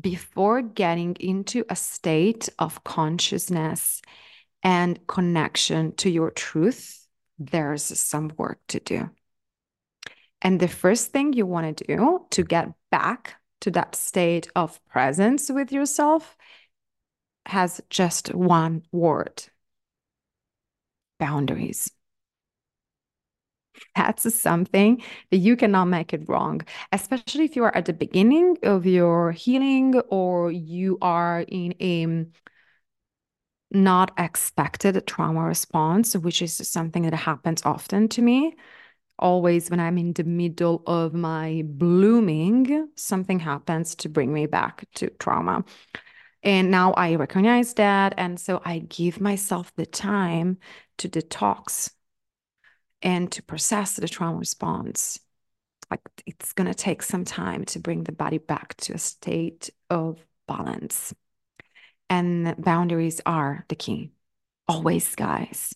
[0.00, 4.02] before getting into a state of consciousness
[4.62, 7.06] and connection to your truth,
[7.38, 9.10] there's some work to do.
[10.40, 14.84] And the first thing you want to do to get back to that state of
[14.86, 16.36] presence with yourself
[17.46, 19.44] has just one word
[21.18, 21.90] boundaries
[23.96, 28.56] that's something that you cannot make it wrong, especially if you are at the beginning
[28.62, 32.26] of your healing or you are in a
[33.70, 38.54] not expected trauma response, which is something that happens often to me.
[39.18, 44.84] Always, when I'm in the middle of my blooming, something happens to bring me back
[44.96, 45.64] to trauma.
[46.42, 48.14] And now I recognize that.
[48.16, 50.58] And so I give myself the time
[50.98, 51.90] to detox
[53.02, 55.18] and to process the trauma response
[55.92, 59.68] like it's going to take some time to bring the body back to a state
[59.90, 61.14] of balance.
[62.08, 64.10] And boundaries are the key.
[64.68, 65.74] Always guys.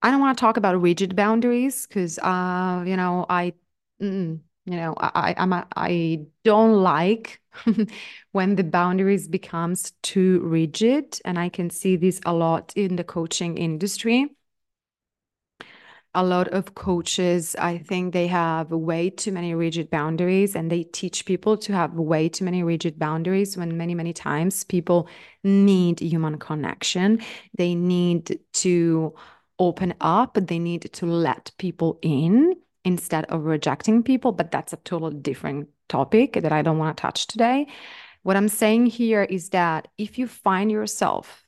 [0.00, 3.52] I don't want to talk about rigid boundaries because uh you know i
[4.00, 7.38] mm, you know i i'm a, i don't like
[8.32, 13.04] when the boundaries becomes too rigid and i can see this a lot in the
[13.04, 14.26] coaching industry
[16.14, 20.82] a lot of coaches, I think they have way too many rigid boundaries and they
[20.82, 25.08] teach people to have way too many rigid boundaries when many, many times people
[25.44, 27.20] need human connection.
[27.56, 29.14] They need to
[29.60, 34.32] open up, they need to let people in instead of rejecting people.
[34.32, 37.68] But that's a totally different topic that I don't want to touch today.
[38.22, 41.46] What I'm saying here is that if you find yourself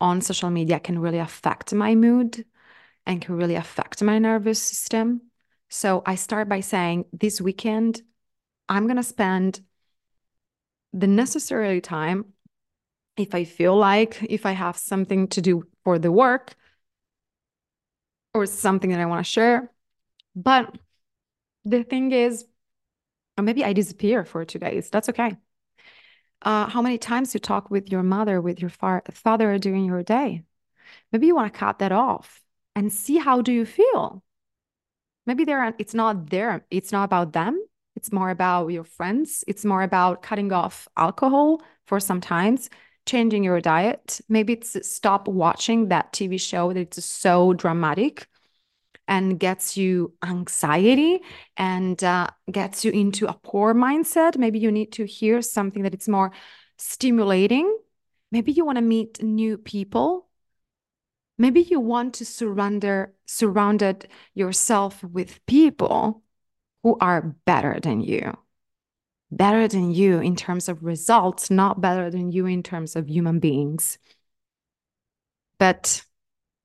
[0.00, 2.44] on social media can really affect my mood
[3.06, 5.22] and can really affect my nervous system.
[5.68, 8.02] So I start by saying this weekend,
[8.68, 9.60] I'm going to spend
[10.92, 12.26] the necessary time
[13.16, 16.54] if I feel like, if I have something to do for the work
[18.32, 19.72] or something that I want to share.
[20.36, 20.76] But
[21.68, 22.46] the thing is,
[23.40, 24.90] maybe I disappear for two days.
[24.90, 25.36] That's okay.
[26.42, 30.44] Uh, how many times you talk with your mother, with your father during your day?
[31.12, 32.40] Maybe you want to cut that off
[32.74, 34.22] and see how do you feel.
[35.26, 36.64] Maybe they're it's not there.
[36.70, 37.60] It's not about them.
[37.96, 39.44] It's more about your friends.
[39.48, 42.70] It's more about cutting off alcohol for some times,
[43.06, 44.20] changing your diet.
[44.28, 48.28] Maybe it's stop watching that TV show that's so dramatic
[49.08, 51.20] and gets you anxiety
[51.56, 54.36] and uh, gets you into a poor mindset.
[54.36, 56.30] Maybe you need to hear something that it's more
[56.76, 57.74] stimulating.
[58.30, 60.28] Maybe you want to meet new people.
[61.38, 66.22] Maybe you want to surrender surrounded yourself with people
[66.82, 68.36] who are better than you.
[69.30, 73.40] Better than you in terms of results, not better than you in terms of human
[73.40, 73.98] beings.
[75.58, 76.02] But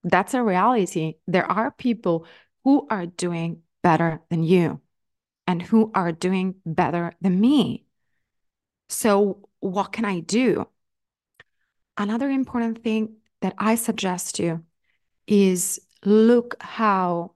[0.03, 1.15] that's a reality.
[1.27, 2.25] There are people
[2.63, 4.81] who are doing better than you
[5.47, 7.85] and who are doing better than me.
[8.89, 10.67] So, what can I do?
[11.97, 14.63] Another important thing that I suggest you
[15.27, 17.33] is look how,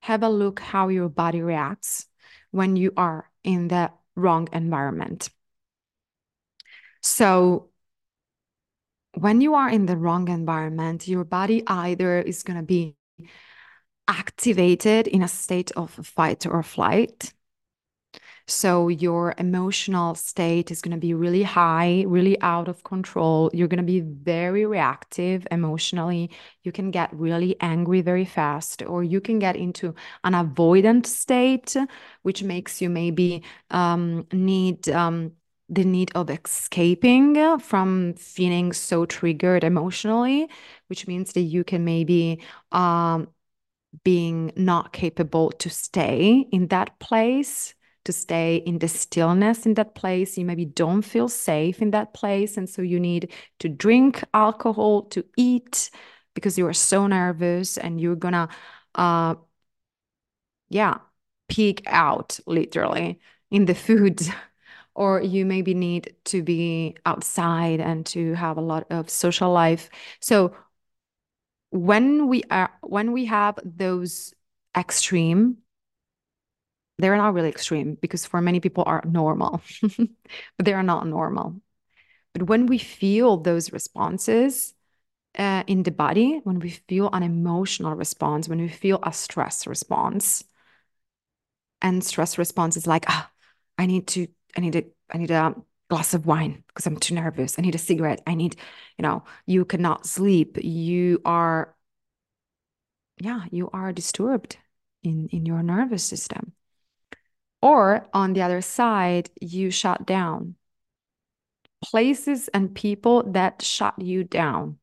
[0.00, 2.06] have a look how your body reacts
[2.50, 5.30] when you are in the wrong environment.
[7.02, 7.69] So,
[9.14, 12.96] when you are in the wrong environment, your body either is going to be
[14.08, 17.32] activated in a state of fight or flight.
[18.46, 23.48] So your emotional state is going to be really high, really out of control.
[23.52, 26.30] You're going to be very reactive emotionally.
[26.64, 29.94] You can get really angry very fast, or you can get into
[30.24, 31.76] an avoidant state,
[32.22, 35.32] which makes you maybe um, need um,
[35.70, 40.48] the need of escaping from feeling so triggered emotionally,
[40.88, 42.42] which means that you can maybe
[42.72, 43.28] um,
[44.04, 49.94] being not capable to stay in that place to stay in the stillness in that
[49.94, 50.38] place.
[50.38, 52.56] You maybe don't feel safe in that place.
[52.56, 55.90] And so you need to drink alcohol, to eat
[56.34, 58.48] because you are so nervous and you're gonna,
[58.94, 59.34] uh,
[60.68, 60.98] yeah,
[61.48, 64.20] peek out literally in the food
[64.94, 69.90] or you maybe need to be outside and to have a lot of social life.
[70.20, 70.54] So
[71.70, 74.34] when we are when we have those
[74.76, 75.58] extreme
[76.98, 79.62] they're not really extreme because for many people are normal
[79.96, 81.56] but they are not normal.
[82.34, 84.74] But when we feel those responses
[85.38, 89.66] uh, in the body when we feel an emotional response when we feel a stress
[89.66, 90.44] response
[91.82, 93.30] and stress response is like ah,
[93.78, 94.26] i need to
[94.56, 95.54] I need to I need to
[95.90, 97.58] glass of wine because I'm too nervous.
[97.58, 98.22] I need a cigarette.
[98.26, 98.56] I need,
[98.96, 100.56] you know, you cannot sleep.
[100.62, 101.74] You are,
[103.18, 104.56] yeah, you are disturbed
[105.02, 106.52] in, in your nervous system.
[107.60, 110.54] Or on the other side, you shut down
[111.82, 114.78] places and people that shut you down,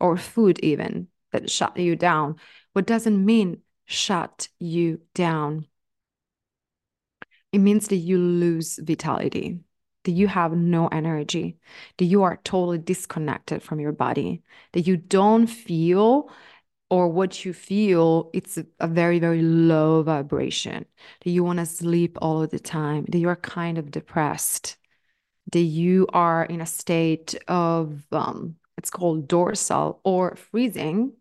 [0.00, 2.36] or food even that shut you down.
[2.72, 5.66] What doesn't mean shut you down?
[7.52, 9.60] It means that you lose vitality,
[10.04, 11.58] that you have no energy,
[11.98, 14.42] that you are totally disconnected from your body,
[14.72, 16.30] that you don't feel
[16.90, 20.84] or what you feel it's a, very very low vibration
[21.24, 24.76] that you want to sleep all of the time that you're kind of depressed
[25.52, 31.12] that you are in a state of um, it's called dorsal or freezing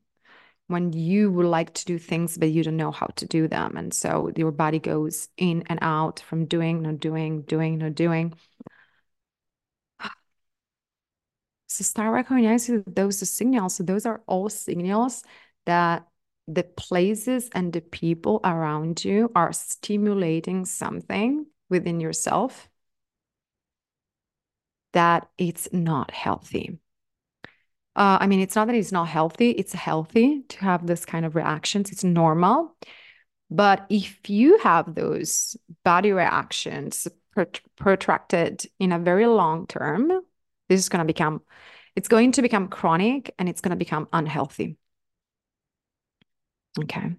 [0.69, 3.75] when you would like to do things but you don't know how to do them.
[3.75, 8.33] And so your body goes in and out from doing not doing doing not doing.
[11.67, 13.75] So start recognizing those signals.
[13.75, 15.23] So those are all signals
[15.65, 16.07] that
[16.47, 22.67] the places and the people around you are stimulating something within yourself
[24.93, 26.79] that it's not healthy.
[27.95, 31.25] Uh, I mean, it's not that it's not healthy, it's healthy to have this kind
[31.25, 32.75] of reactions, it's normal.
[33.51, 37.07] But if you have those body reactions
[37.77, 40.11] protracted in a very long term,
[40.69, 41.41] this is going to become,
[41.95, 44.77] it's going to become chronic and it's going to become unhealthy.
[46.79, 47.15] Okay.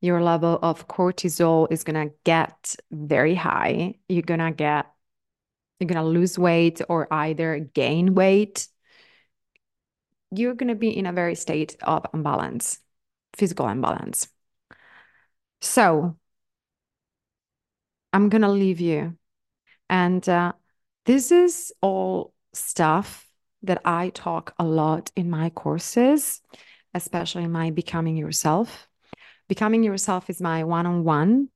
[0.00, 3.94] Your level of cortisol is going to get very high.
[4.08, 4.86] You're going to get
[5.80, 8.66] you're going to lose weight or either gain weight,
[10.30, 12.78] you're going to be in a very state of imbalance,
[13.36, 14.28] physical imbalance.
[15.60, 16.16] So
[18.12, 19.16] I'm going to leave you.
[19.88, 20.52] And uh,
[21.06, 23.26] this is all stuff
[23.62, 26.40] that I talk a lot in my courses,
[26.94, 28.88] especially my Becoming Yourself.
[29.48, 31.48] Becoming Yourself is my one on one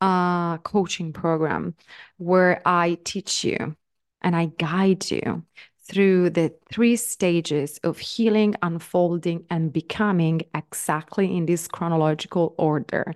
[0.00, 1.76] uh, coaching program
[2.16, 3.76] where I teach you
[4.20, 5.44] and I guide you
[5.92, 13.12] through the three stages of healing, unfolding, and becoming exactly in this chronological order.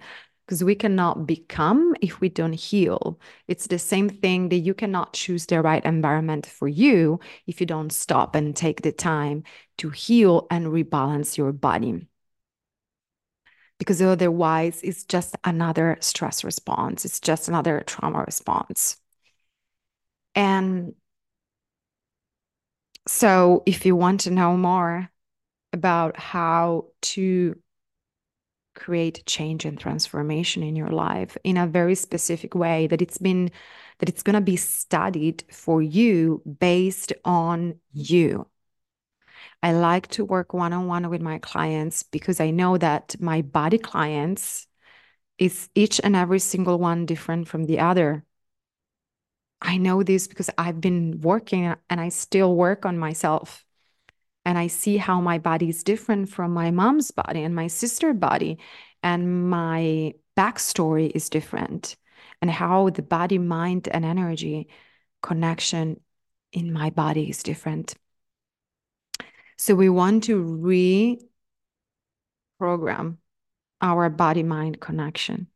[0.46, 3.18] Because we cannot become if we don't heal.
[3.48, 7.18] It's the same thing that you cannot choose the right environment for you
[7.48, 9.42] if you don't stop and take the time
[9.78, 12.06] to heal and rebalance your body
[13.78, 18.96] because otherwise it's just another stress response, it's just another trauma response.
[20.34, 20.94] And
[23.06, 25.10] so, if you want to know more
[25.72, 27.60] about how to
[28.74, 33.50] create change and transformation in your life in a very specific way that it's been
[33.98, 38.46] that it's going to be studied for you based on you
[39.62, 43.42] I like to work one on one with my clients because I know that my
[43.42, 44.66] body clients
[45.38, 48.25] is each and every single one different from the other.
[49.66, 53.64] I know this because I've been working and I still work on myself.
[54.44, 58.14] And I see how my body is different from my mom's body and my sister's
[58.14, 58.58] body.
[59.02, 61.96] And my backstory is different.
[62.40, 64.68] And how the body, mind, and energy
[65.20, 66.00] connection
[66.52, 67.96] in my body is different.
[69.58, 71.18] So we want to
[72.60, 73.16] reprogram
[73.80, 75.48] our body mind connection.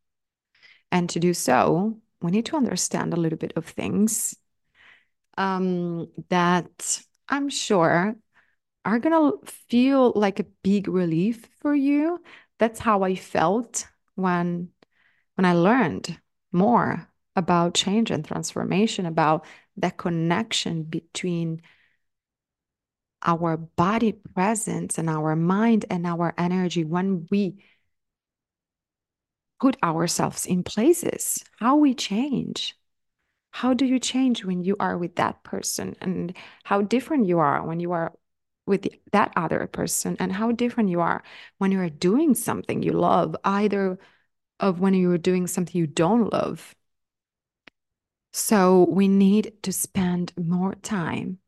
[0.91, 4.35] And to do so, we need to understand a little bit of things
[5.37, 8.15] um, that I'm sure
[8.83, 12.19] are going to feel like a big relief for you.
[12.59, 14.69] That's how I felt when
[15.35, 16.19] when I learned
[16.51, 19.45] more about change and transformation, about
[19.77, 21.61] that connection between
[23.23, 27.63] our body presence and our mind and our energy when we
[29.61, 32.75] put ourselves in places, how we change.
[33.51, 37.63] How do you change when you are with that person and how different you are
[37.65, 38.13] when you are
[38.65, 41.23] with the, that other person and how different you are
[41.59, 43.99] when you're doing something you love, either
[44.59, 46.75] of when you're doing something you don't love.
[48.33, 51.39] So we need to spend more time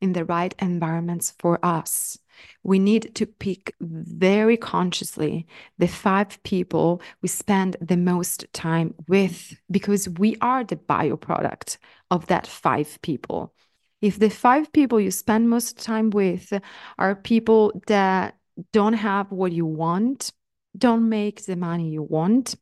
[0.00, 2.18] in the right environments for us.
[2.62, 5.46] We need to pick very consciously
[5.78, 11.78] the five people we spend the most time with because we are the byproduct
[12.10, 13.54] of that five people.
[14.00, 16.52] If the five people you spend most time with
[16.98, 18.36] are people that
[18.72, 20.32] don't have what you want,
[20.76, 22.56] don't make the money you want,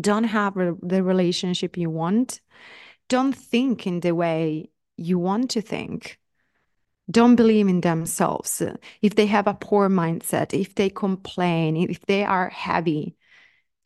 [0.00, 2.40] don't have the relationship you want,
[3.08, 6.18] don't think in the way you want to think
[7.10, 8.62] don't believe in themselves,
[9.02, 13.16] if they have a poor mindset, if they complain, if they are heavy,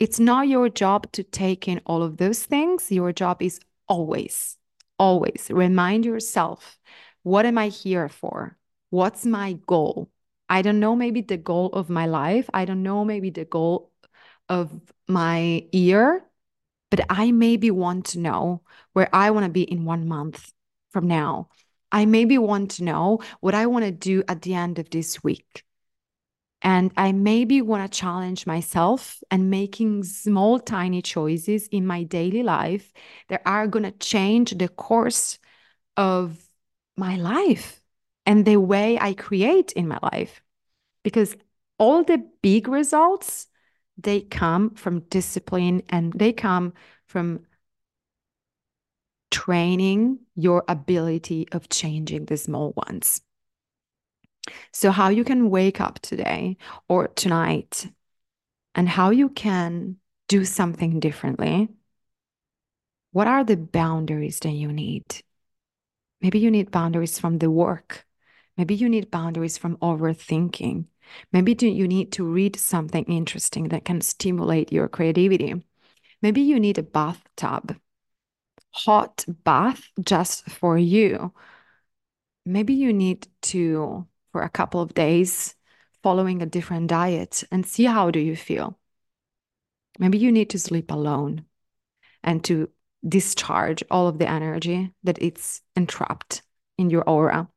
[0.01, 2.91] it's not your job to take in all of those things.
[2.91, 4.57] Your job is always,
[4.99, 6.79] always remind yourself
[7.23, 8.59] what am I here for?
[8.91, 10.11] What's my goal?
[10.49, 12.51] I don't know, maybe the goal of my life.
[12.53, 13.93] I don't know, maybe the goal
[14.49, 14.73] of
[15.07, 16.25] my year,
[16.91, 18.63] but I maybe want to know
[18.93, 20.53] where I want to be in one month
[20.91, 21.49] from now.
[21.93, 25.23] I maybe want to know what I want to do at the end of this
[25.23, 25.65] week.
[26.63, 32.43] And I maybe want to challenge myself and making small, tiny choices in my daily
[32.43, 32.93] life
[33.29, 35.39] that are going to change the course
[35.97, 36.41] of
[36.97, 37.83] my life
[38.25, 40.41] and the way I create in my life.
[41.03, 41.37] Because
[41.79, 43.49] all the big results,
[43.99, 46.75] they come from discipline and they come
[47.07, 47.41] from
[49.33, 53.21] training your ability of changing the small ones.
[54.73, 56.57] So, how you can wake up today
[56.89, 57.89] or tonight
[58.75, 59.97] and how you can
[60.29, 61.69] do something differently.
[63.13, 65.05] What are the boundaries that you need?
[66.21, 68.07] Maybe you need boundaries from the work.
[68.57, 70.87] Maybe you need boundaries from overthinking.
[71.33, 75.63] Maybe you need to read something interesting that can stimulate your creativity.
[76.23, 77.77] Maybe you need a bathtub
[78.73, 81.33] hot bath just for you.
[82.45, 85.55] Maybe you need to, for a couple of days,
[86.03, 88.79] following a different diet and see how do you feel.
[89.99, 91.45] Maybe you need to sleep alone
[92.23, 92.71] and to
[93.07, 96.43] discharge all of the energy that it's entrapped
[96.79, 97.49] in your aura.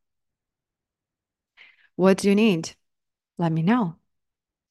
[1.96, 2.74] What do you need?
[3.38, 3.96] Let me know.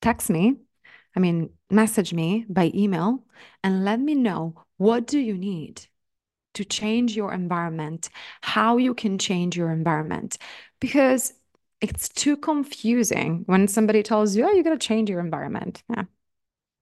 [0.01, 0.57] Text me.
[1.15, 3.23] I mean, message me by email
[3.63, 5.87] and let me know what do you need?
[6.55, 8.09] To change your environment,
[8.41, 10.37] how you can change your environment.
[10.79, 11.33] Because
[11.81, 15.83] it's too confusing when somebody tells you, oh, you got to change your environment.
[15.89, 16.03] Yeah.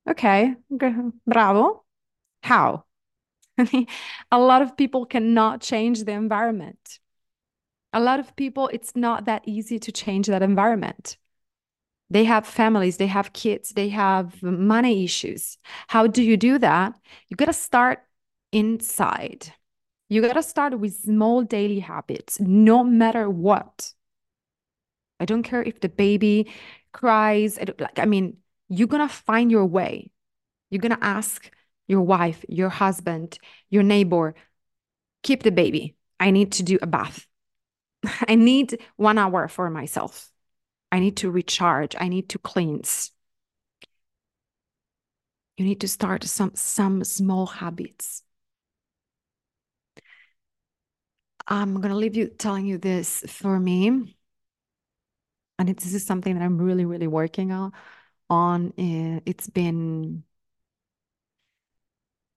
[0.09, 0.55] Okay,
[1.26, 1.84] bravo.
[2.41, 2.86] How?
[4.32, 6.99] A lot of people cannot change the environment.
[7.93, 11.17] A lot of people, it's not that easy to change that environment.
[12.09, 15.57] They have families, they have kids, they have money issues.
[15.88, 16.93] How do you do that?
[17.30, 18.03] You got to start
[18.51, 19.53] inside.
[20.14, 23.93] You got to start with small daily habits, no matter what.
[25.20, 26.53] I don't care if the baby
[26.91, 27.57] cries.
[27.57, 28.38] I, like, I mean,
[28.70, 30.11] you're going to find your way.
[30.70, 31.49] You're going to ask
[31.88, 33.39] your wife, your husband,
[33.72, 34.36] your neighbor,
[35.24, 35.95] keep the baby.
[36.20, 37.26] I need to do a bath.
[38.28, 40.32] I need one hour for myself.
[40.91, 41.95] I need to recharge.
[41.99, 43.11] I need to cleanse.
[45.57, 48.22] You need to start some some small habits.
[51.53, 54.17] I'm going to leave you telling you this for me.
[55.59, 57.73] And it, this is something that I'm really, really working on.
[58.27, 58.73] on.
[58.79, 60.23] Eh, it's been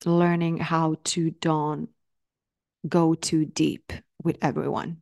[0.04, 1.88] learning how to don't
[2.86, 3.90] go too deep
[4.22, 5.00] with everyone.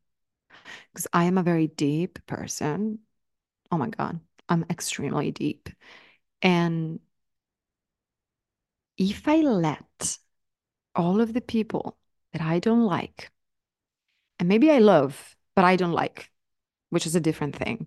[0.93, 3.01] Because I am a very deep person.
[3.73, 5.69] Oh my God, I'm extremely deep.
[6.41, 7.01] And
[8.97, 10.19] if I let
[10.95, 11.99] all of the people
[12.33, 13.33] that I don't like
[14.45, 16.31] and maybe I love, but I don't like,
[16.91, 17.87] which is a different thing.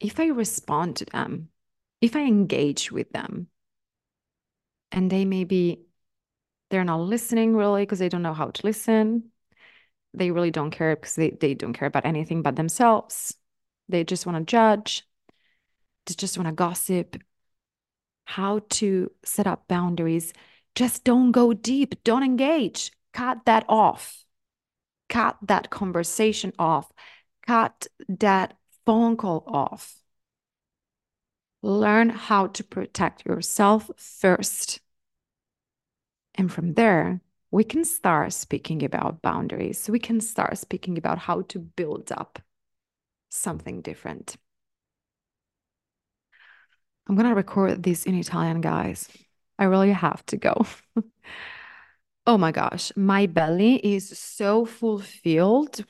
[0.00, 1.50] If I respond to them,
[2.00, 3.46] if I engage with them,
[4.90, 5.86] and they maybe
[6.68, 9.30] they're not listening really because they don't know how to listen.
[10.14, 13.36] They really don't care because they, they don't care about anything but themselves.
[13.88, 15.06] They just want to judge.
[16.06, 17.22] They just want to gossip.
[18.24, 20.32] How to set up boundaries.
[20.74, 22.02] Just don't go deep.
[22.02, 24.23] Don't engage cut that off.
[25.08, 26.90] Cut that conversation off.
[27.46, 30.00] Cut that phone call off.
[31.62, 34.80] Learn how to protect yourself first.
[36.34, 39.88] And from there, we can start speaking about boundaries.
[39.88, 42.40] We can start speaking about how to build up
[43.30, 44.36] something different.
[47.08, 49.08] I'm going to record this in Italian, guys.
[49.58, 50.66] I really have to go.
[52.26, 55.84] Oh my gosh, my belly is so fulfilled.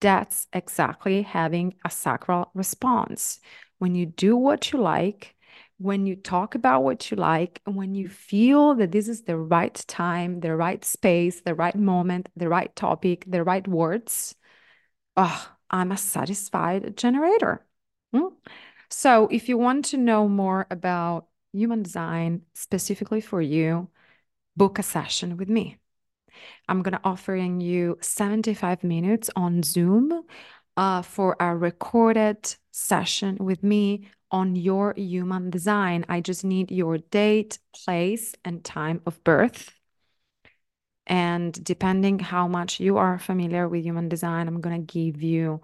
[0.00, 3.40] That's exactly having a sacral response.
[3.78, 5.34] When you do what you like,
[5.78, 9.36] when you talk about what you like, and when you feel that this is the
[9.38, 14.34] right time, the right space, the right moment, the right topic, the right words,
[15.16, 17.64] oh, I'm a satisfied generator.
[18.12, 18.28] Hmm?
[18.90, 23.90] So, if you want to know more about human design specifically for you,
[24.56, 25.78] book a session with me.
[26.68, 30.22] I'm going to offering you 75 minutes on Zoom
[30.76, 36.04] uh, for a recorded session with me on your human design.
[36.08, 39.72] I just need your date, place, and time of birth.
[41.06, 45.62] And depending how much you are familiar with human design, I'm going to give you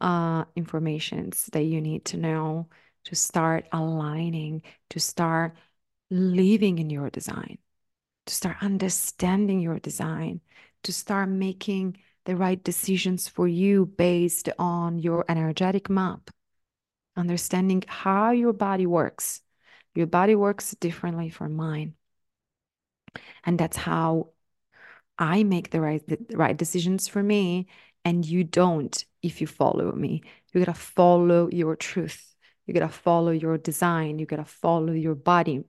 [0.00, 2.68] uh, informations that you need to know
[3.04, 5.56] to start aligning, to start
[6.10, 7.58] living in your design,
[8.26, 10.40] to start understanding your design,
[10.82, 16.30] to start making the right decisions for you based on your energetic map,
[17.16, 19.40] understanding how your body works.
[19.94, 21.94] Your body works differently from mine.
[23.44, 24.30] And that's how
[25.18, 27.68] I make the right the right decisions for me
[28.04, 30.22] and you don't if you follow me.
[30.52, 32.34] You gotta follow your truth.
[32.66, 34.18] You gotta follow your design.
[34.18, 35.64] You gotta follow your body.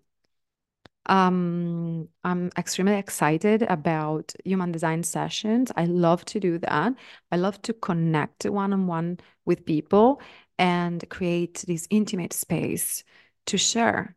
[1.07, 5.71] Um, I'm extremely excited about human design sessions.
[5.75, 6.93] I love to do that.
[7.31, 10.21] I love to connect one on one with people
[10.57, 13.03] and create this intimate space
[13.47, 14.15] to share,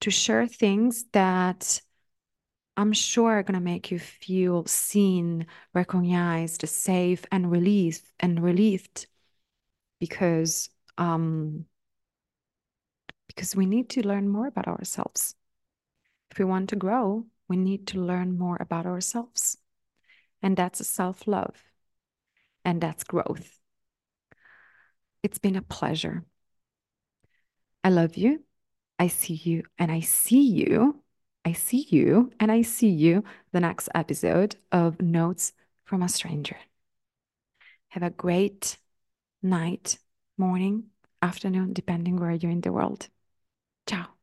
[0.00, 1.80] to share things that
[2.76, 9.06] I'm sure are going to make you feel seen, recognized, safe, and relieved and relieved
[10.00, 11.66] because um
[13.28, 15.34] because we need to learn more about ourselves.
[16.36, 19.56] If we want to grow, we need to learn more about ourselves.
[20.42, 21.56] And that's self-love.
[22.62, 23.58] And that's growth.
[25.22, 26.26] It's been a pleasure.
[27.82, 28.44] I love you.
[28.98, 31.02] I see you and I see you
[31.46, 36.58] I see you and I see you the next episode of Notes from a Stranger.
[37.88, 38.76] Have a great
[39.42, 39.98] night,
[40.36, 40.88] morning,
[41.22, 43.08] afternoon, depending where you're in the world.
[43.86, 44.15] Ciao.